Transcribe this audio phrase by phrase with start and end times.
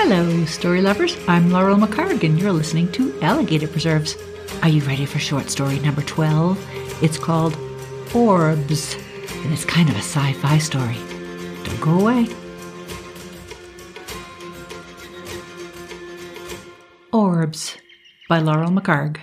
[0.00, 1.18] Hello, story lovers.
[1.26, 4.16] I'm Laurel McHargue, and you're listening to Alligator Preserves.
[4.62, 7.02] Are you ready for short story number 12?
[7.02, 7.58] It's called
[8.14, 8.94] Orbs,
[9.42, 10.96] and it's kind of a sci fi story.
[11.64, 12.28] Don't go away.
[17.12, 17.76] Orbs
[18.28, 19.18] by Laurel McHargue.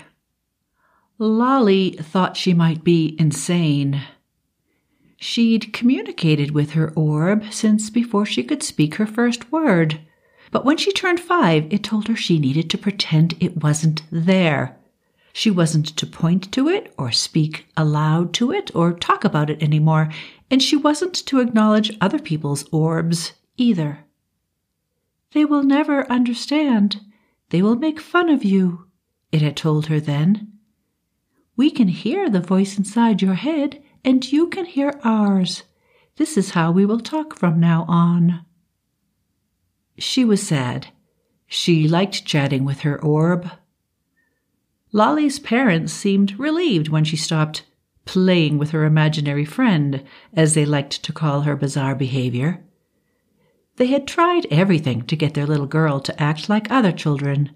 [1.18, 4.04] Lolly thought she might be insane.
[5.16, 10.02] She'd communicated with her orb since before she could speak her first word.
[10.52, 14.78] But when she turned five, it told her she needed to pretend it wasn't there.
[15.34, 19.62] She wasn't to point to it or speak aloud to it or talk about it
[19.62, 20.10] anymore,
[20.50, 24.06] and she wasn't to acknowledge other people's orbs either.
[25.34, 27.02] They will never understand.
[27.50, 28.86] They will make fun of you,
[29.32, 30.54] it had told her then.
[31.58, 35.64] We can hear the voice inside your head, and you can hear ours.
[36.16, 38.45] This is how we will talk from now on.
[39.98, 40.88] She was sad.
[41.48, 43.50] She liked chatting with her orb.
[44.92, 47.66] Lolly's parents seemed relieved when she stopped
[48.06, 50.04] playing with her imaginary friend,
[50.34, 52.64] as they liked to call her bizarre behavior.
[53.78, 57.52] They had tried everything to get their little girl to act like other children.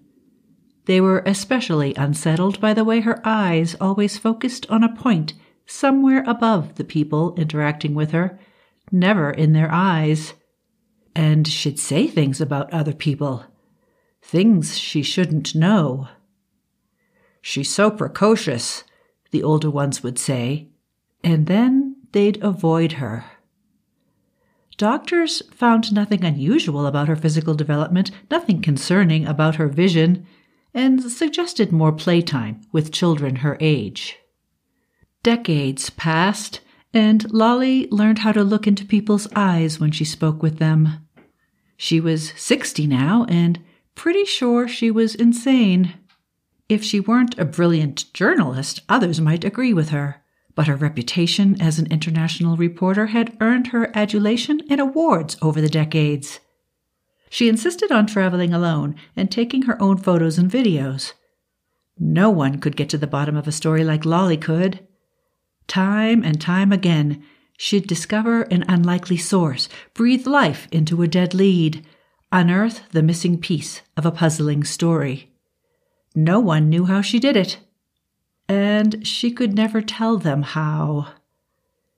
[0.86, 5.34] They were especially unsettled by the way her eyes always focused on a point
[5.66, 8.40] somewhere above the people interacting with her,
[8.92, 10.34] never in their eyes.
[11.20, 13.44] And she'd say things about other people,
[14.22, 16.08] things she shouldn't know.
[17.42, 18.86] She's so precocious,
[19.32, 20.70] the older ones would say,
[21.22, 23.26] and then they'd avoid her.
[24.78, 30.26] Doctors found nothing unusual about her physical development, nothing concerning about her vision
[30.74, 34.18] and suggested more playtime with children her age.
[35.22, 36.62] Decades passed,
[36.94, 41.06] and Lolly learned how to look into people's eyes when she spoke with them.
[41.82, 43.58] She was 60 now and
[43.96, 45.94] pretty sure she was insane.
[46.68, 50.22] If she weren't a brilliant journalist, others might agree with her.
[50.56, 55.70] But her reputation as an international reporter had earned her adulation and awards over the
[55.70, 56.42] decades.
[57.30, 61.14] She insisted on traveling alone and taking her own photos and videos.
[61.98, 64.86] No one could get to the bottom of a story like Lolly could.
[65.68, 67.24] Time and time again,
[67.62, 71.86] she'd discover an unlikely source, breathe life into a dead lead,
[72.32, 75.30] unearth the missing piece of a puzzling story.
[76.16, 77.60] No one knew how she did it.
[78.48, 81.10] And she could never tell them how.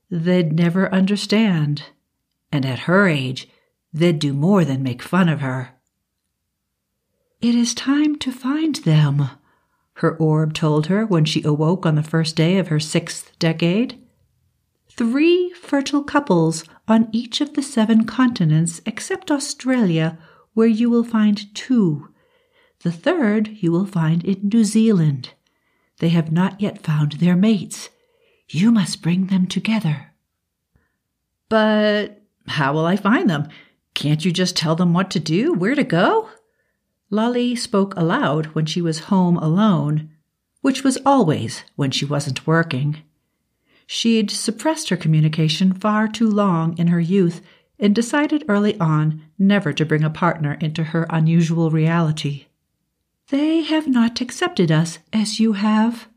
[0.10, 1.84] They'd never understand.
[2.52, 3.48] And at her age,
[3.94, 5.72] They'd do more than make fun of her.
[7.42, 9.30] It is time to find them,
[9.96, 14.01] her orb told her when she awoke on the first day of her sixth decade.
[14.98, 20.18] Three fertile couples on each of the seven continents except Australia,
[20.54, 22.10] where you will find two.
[22.84, 25.32] The third you will find in New Zealand.
[26.00, 27.90] They have not yet found their mates.
[28.50, 30.12] You must bring them together.
[31.48, 33.48] But how will I find them?
[33.94, 36.30] Can't you just tell them what to do, where to go?
[37.10, 40.10] Lolly spoke aloud when she was home alone,
[40.62, 43.04] which was always when she wasn't working.
[43.94, 47.42] She'd suppressed her communication far too long in her youth
[47.78, 52.46] and decided early on never to bring a partner into her unusual reality.
[53.32, 56.08] They have not accepted us as you have.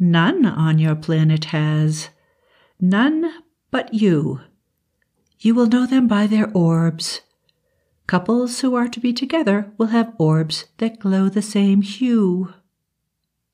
[0.00, 2.08] None on your planet has.
[2.80, 3.32] None
[3.70, 4.40] but you.
[5.38, 7.20] You will know them by their orbs.
[8.08, 12.52] Couples who are to be together will have orbs that glow the same hue.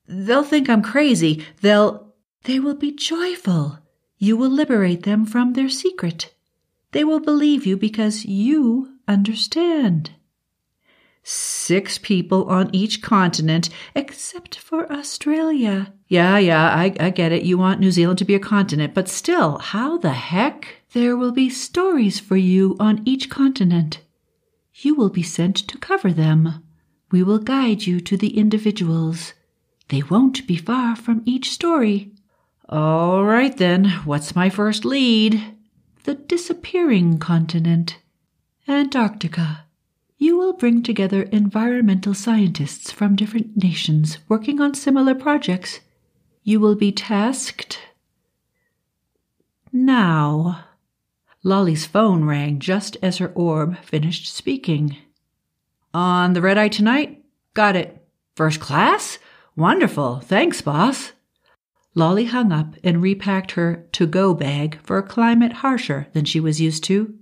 [0.07, 1.45] They'll think I'm crazy.
[1.61, 2.02] They'll.
[2.43, 3.79] They will be joyful.
[4.17, 6.33] You will liberate them from their secret.
[6.91, 10.11] They will believe you because you understand.
[11.23, 15.93] Six people on each continent, except for Australia.
[16.09, 17.43] Yeah, yeah, I, I get it.
[17.43, 20.81] You want New Zealand to be a continent, but still, how the heck?
[20.91, 24.01] There will be stories for you on each continent.
[24.73, 26.63] You will be sent to cover them.
[27.09, 29.33] We will guide you to the individuals.
[29.87, 32.11] They won't be far from each story.
[32.69, 35.43] All right then, what's my first lead?
[36.05, 37.99] The disappearing continent.
[38.67, 39.65] Antarctica.
[40.17, 45.81] You will bring together environmental scientists from different nations working on similar projects.
[46.43, 47.79] You will be tasked.
[49.73, 50.65] Now.
[51.43, 54.95] Lolly's phone rang just as her orb finished speaking.
[55.93, 57.23] On the red eye tonight?
[57.53, 58.01] Got it.
[58.35, 59.19] First class?
[59.57, 60.21] Wonderful.
[60.21, 61.11] Thanks, boss.
[61.95, 66.39] Lolly hung up and repacked her to go bag for a climate harsher than she
[66.39, 67.13] was used to.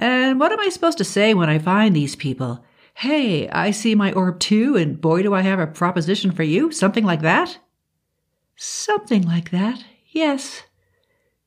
[0.00, 2.64] And what am I supposed to say when I find these people?
[2.94, 6.70] Hey, I see my orb too, and boy, do I have a proposition for you?
[6.70, 7.58] Something like that?
[8.56, 10.62] Something like that, yes.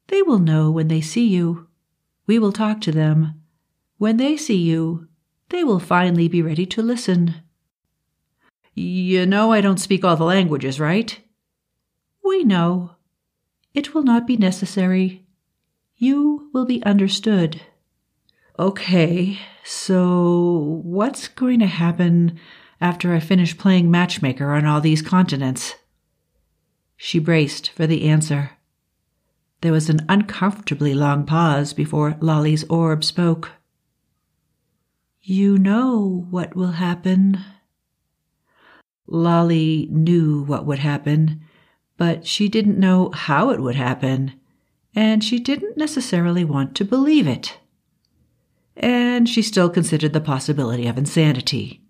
[0.08, 1.68] They will know when they see you.
[2.26, 3.42] We will talk to them.
[3.98, 5.08] When they see you,
[5.50, 7.36] they will finally be ready to listen.
[8.74, 11.20] You know I don't speak all the languages, right?
[12.28, 12.92] We know.
[13.74, 15.26] It will not be necessary.
[15.96, 17.62] You will be understood.
[18.60, 22.38] Okay, so what's going to happen
[22.82, 25.76] after I finish playing matchmaker on all these continents?
[26.98, 28.52] She braced for the answer.
[29.62, 33.52] There was an uncomfortably long pause before Lolly's orb spoke.
[35.22, 37.42] You know what will happen.
[39.08, 41.42] Lolly knew what would happen,
[41.98, 44.34] but she didn't know how it would happen,
[44.96, 47.58] and she didn't necessarily want to believe it.
[48.76, 51.82] And she still considered the possibility of insanity.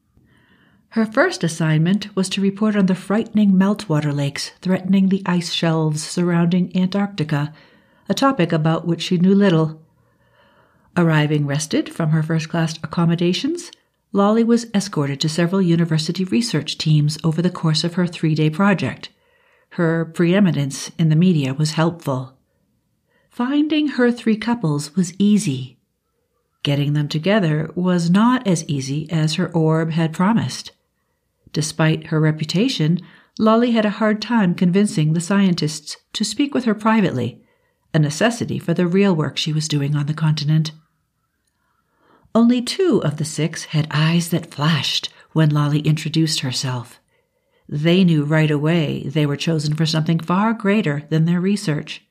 [0.89, 6.01] Her first assignment was to report on the frightening meltwater lakes threatening the ice shelves
[6.01, 7.53] surrounding Antarctica,
[8.09, 9.81] a topic about which she knew little.
[10.95, 13.69] Arriving rested from her first class accommodations,
[14.13, 18.49] Lolly was escorted to several university research teams over the course of her three day
[18.49, 19.09] project.
[19.71, 22.37] Her preeminence in the media was helpful.
[23.29, 25.77] Finding her three couples was easy.
[26.63, 30.71] Getting them together was not as easy as her orb had promised.
[31.53, 32.99] Despite her reputation,
[33.39, 37.43] Lolly had a hard time convincing the scientists to speak with her privately,
[37.93, 40.71] a necessity for the real work she was doing on the continent.
[42.33, 46.99] Only two of the six had eyes that flashed when Lolly introduced herself.
[47.69, 52.03] They knew right away they were chosen for something far greater than their research.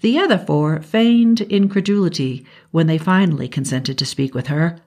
[0.00, 4.80] The other four feigned incredulity when they finally consented to speak with her.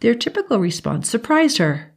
[0.00, 1.94] Their typical response surprised her.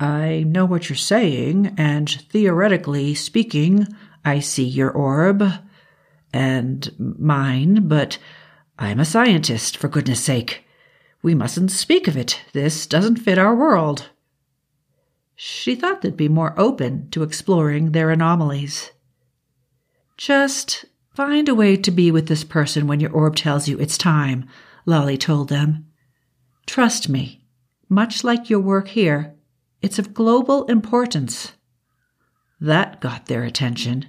[0.00, 3.86] I know what you're saying, and theoretically speaking,
[4.24, 5.44] I see your orb
[6.32, 8.18] and mine, but
[8.78, 10.64] I'm a scientist, for goodness sake.
[11.22, 12.40] We mustn't speak of it.
[12.54, 14.08] This doesn't fit our world.
[15.42, 18.90] She thought they'd be more open to exploring their anomalies.
[20.18, 20.84] Just
[21.14, 24.44] find a way to be with this person when your orb tells you it's time,
[24.84, 25.86] Lolly told them.
[26.66, 27.42] Trust me,
[27.88, 29.34] much like your work here,
[29.80, 31.52] it's of global importance.
[32.60, 34.08] That got their attention.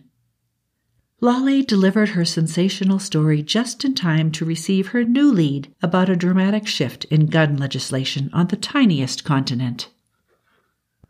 [1.21, 6.17] Lolly delivered her sensational story just in time to receive her new lead about a
[6.17, 9.87] dramatic shift in gun legislation on the tiniest continent.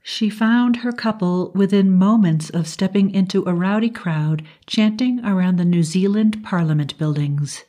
[0.04, 5.66] She found her couple within moments of stepping into a rowdy crowd chanting around the
[5.66, 7.64] New Zealand Parliament buildings.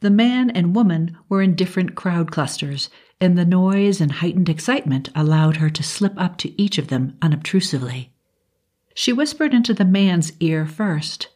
[0.00, 5.08] The man and woman were in different crowd clusters, and the noise and heightened excitement
[5.14, 8.12] allowed her to slip up to each of them unobtrusively.
[8.94, 11.28] She whispered into the man's ear first.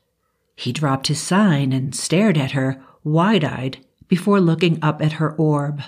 [0.55, 3.79] He dropped his sign and stared at her, wide eyed,
[4.09, 5.83] before looking up at her orb.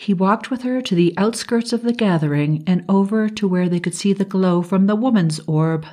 [0.00, 3.80] He walked with her to the outskirts of the gathering and over to where they
[3.80, 5.84] could see the glow from the woman's orb.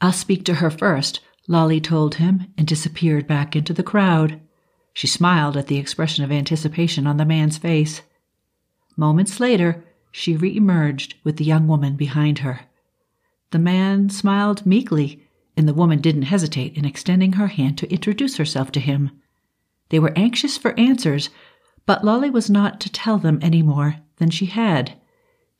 [0.00, 1.18] I'll speak to her first,
[1.48, 4.40] Lolly told him and disappeared back into the crowd.
[4.92, 8.02] She smiled at the expression of anticipation on the man's face.
[8.96, 9.82] Moments later,
[10.12, 12.60] she re-emerged with the young woman behind her.
[13.50, 18.36] The man smiled meekly, and the woman didn't hesitate in extending her hand to introduce
[18.36, 19.10] herself to him.
[19.88, 21.28] They were anxious for answers,
[21.86, 24.98] but Lolly was not to tell them any more than she had.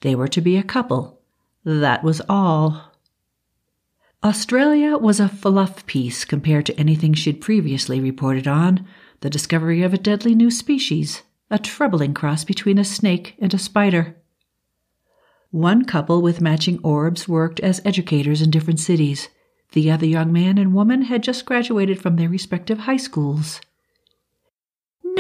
[0.01, 1.21] They were to be a couple.
[1.65, 2.93] That was all.
[4.23, 8.87] Australia was a fluff piece compared to anything she'd previously reported on
[9.21, 13.59] the discovery of a deadly new species, a troubling cross between a snake and a
[13.59, 14.17] spider.
[15.51, 19.29] One couple with matching orbs worked as educators in different cities.
[19.73, 23.61] The other young man and woman had just graduated from their respective high schools.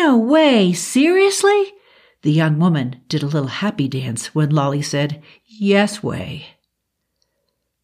[0.02, 0.72] No way!
[0.72, 1.74] Seriously?
[2.22, 6.46] The young woman did a little happy dance when Lolly said, Yes way.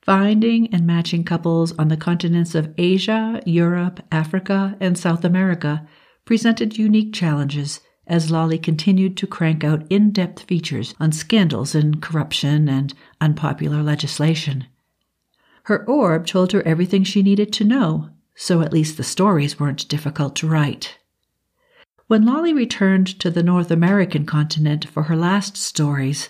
[0.00, 5.86] Finding and matching couples on the continents of Asia, Europe, Africa, and South America
[6.24, 12.00] presented unique challenges as Lolly continued to crank out in depth features on scandals and
[12.00, 14.64] corruption and unpopular legislation.
[15.64, 19.86] Her orb told her everything she needed to know, so at least the stories weren't
[19.86, 20.96] difficult to write.
[22.08, 26.28] When Lolly returned to the North American continent for her last stories,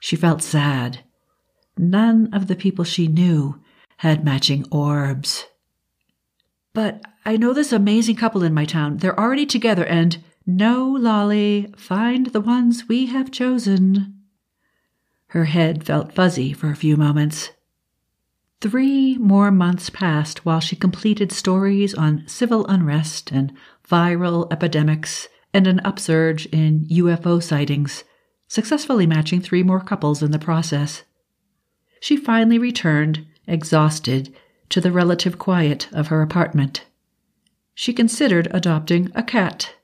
[0.00, 1.00] she felt sad.
[1.76, 3.60] None of the people she knew
[3.98, 5.46] had matching orbs.
[6.72, 8.98] But I know this amazing couple in my town.
[8.98, 14.14] They're already together and no, Lolly, find the ones we have chosen.
[15.28, 17.50] Her head felt fuzzy for a few moments.
[18.60, 23.52] Three more months passed while she completed stories on civil unrest and
[23.88, 28.02] viral epidemics and an upsurge in UFO sightings,
[28.48, 31.04] successfully matching three more couples in the process.
[32.00, 34.34] She finally returned, exhausted,
[34.70, 36.84] to the relative quiet of her apartment.
[37.74, 39.74] She considered adopting a cat.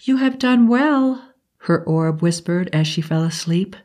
[0.00, 3.76] You have done well, her orb whispered as she fell asleep.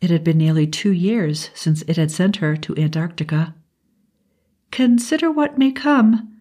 [0.00, 3.54] It had been nearly two years since it had sent her to Antarctica.
[4.70, 6.40] Consider what may come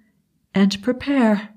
[0.55, 1.49] and prepare.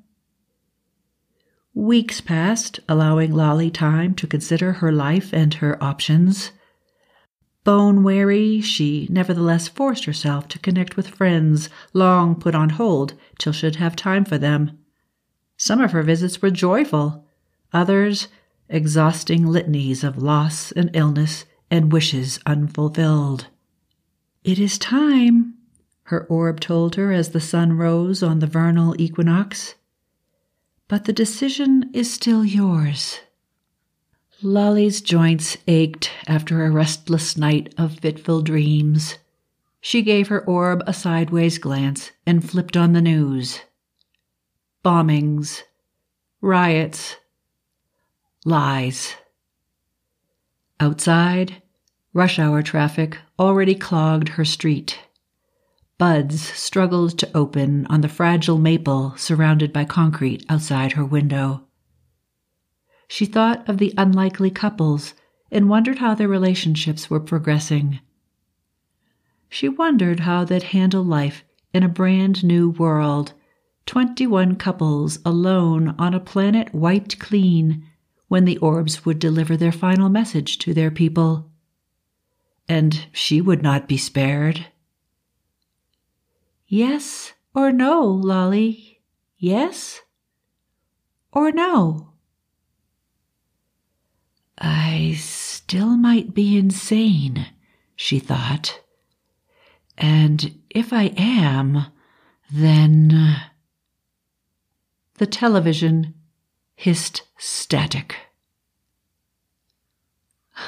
[1.74, 6.50] Weeks passed, allowing Lolly time to consider her life and her options.
[7.64, 13.52] Bone weary, she nevertheless forced herself to connect with friends long put on hold till
[13.52, 14.78] she'd have time for them.
[15.56, 17.24] Some of her visits were joyful,
[17.72, 18.26] others,
[18.68, 23.46] exhausting litanies of loss and illness and wishes unfulfilled.
[24.44, 25.54] It is time,
[26.02, 29.74] her orb told her as the sun rose on the vernal equinox.
[30.86, 33.20] But the decision is still yours.
[34.42, 39.16] Lolly's joints ached after a restless night of fitful dreams.
[39.80, 43.62] She gave her orb a sideways glance and flipped on the news.
[44.84, 45.62] Bombings,
[46.42, 47.16] riots,
[48.44, 49.14] lies.
[50.78, 51.61] Outside,
[52.14, 55.00] rush hour traffic already clogged her street.
[55.98, 61.62] Buds struggled to open on the fragile maple surrounded by concrete outside her window.
[63.08, 65.14] She thought of the unlikely couples
[65.50, 68.00] and wondered how their relationships were progressing.
[69.48, 73.34] She wondered how they'd handle life in a brand new world,
[73.86, 77.84] 21 couples alone on a planet wiped clean
[78.28, 81.51] when the orbs would deliver their final message to their people.
[82.72, 84.68] And she would not be spared.
[86.66, 89.02] Yes or no, Lolly?
[89.36, 90.00] Yes
[91.32, 92.14] or no?
[94.56, 97.48] I still might be insane,
[97.94, 98.80] she thought.
[99.98, 101.88] And if I am,
[102.50, 103.12] then.
[103.12, 103.38] Uh,
[105.18, 106.14] the television
[106.74, 108.16] hissed static.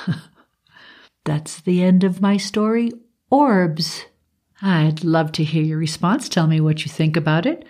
[1.25, 2.93] That's the end of my story,
[3.31, 4.05] Orbs.
[4.61, 6.29] I'd love to hear your response.
[6.29, 7.65] Tell me what you think about it.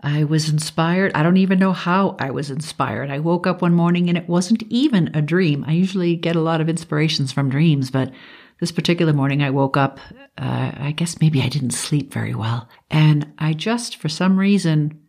[0.00, 1.12] I was inspired.
[1.14, 3.10] I don't even know how I was inspired.
[3.10, 5.64] I woke up one morning and it wasn't even a dream.
[5.66, 8.12] I usually get a lot of inspirations from dreams, but
[8.60, 9.98] this particular morning I woke up.
[10.36, 12.68] Uh, I guess maybe I didn't sleep very well.
[12.90, 15.00] And I just, for some reason,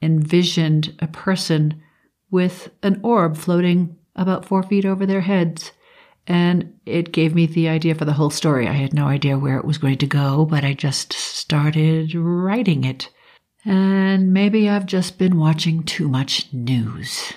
[0.00, 1.82] envisioned a person
[2.30, 5.72] with an orb floating about four feet over their heads.
[6.26, 8.66] And it gave me the idea for the whole story.
[8.66, 12.84] I had no idea where it was going to go, but I just started writing
[12.84, 13.10] it.
[13.64, 17.32] And maybe I've just been watching too much news.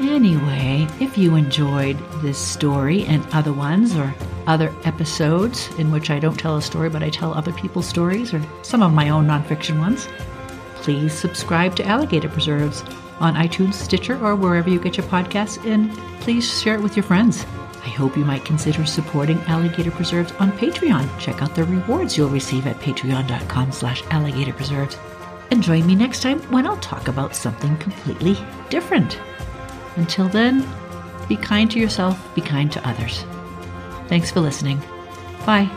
[0.00, 4.14] Anyway, if you enjoyed this story and other ones or
[4.46, 8.32] other episodes in which I don't tell a story but I tell other people's stories
[8.32, 10.08] or some of my own nonfiction ones,
[10.76, 12.82] please subscribe to Alligator Preserves
[13.20, 17.04] on iTunes, Stitcher, or wherever you get your podcasts, and please share it with your
[17.04, 17.44] friends.
[17.82, 21.18] I hope you might consider supporting Alligator Preserves on Patreon.
[21.18, 24.98] Check out the rewards you'll receive at patreon.com slash alligatorpreserves
[25.50, 28.36] and join me next time when I'll talk about something completely
[28.68, 29.18] different.
[29.96, 30.68] Until then,
[31.28, 33.24] be kind to yourself, be kind to others.
[34.08, 34.80] Thanks for listening.
[35.46, 35.70] Bye.